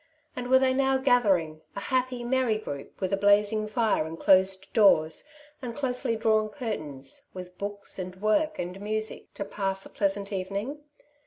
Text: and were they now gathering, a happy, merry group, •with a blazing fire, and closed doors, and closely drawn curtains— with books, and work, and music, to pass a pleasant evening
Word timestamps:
and 0.35 0.49
were 0.49 0.57
they 0.57 0.73
now 0.73 0.97
gathering, 0.97 1.61
a 1.75 1.79
happy, 1.79 2.23
merry 2.23 2.57
group, 2.57 2.99
•with 2.99 3.11
a 3.11 3.17
blazing 3.17 3.67
fire, 3.67 4.03
and 4.03 4.19
closed 4.19 4.73
doors, 4.73 5.25
and 5.61 5.75
closely 5.75 6.15
drawn 6.15 6.49
curtains— 6.49 7.21
with 7.35 7.55
books, 7.59 7.99
and 7.99 8.15
work, 8.19 8.57
and 8.57 8.81
music, 8.81 9.31
to 9.35 9.45
pass 9.45 9.85
a 9.85 9.91
pleasant 9.91 10.33
evening 10.33 10.79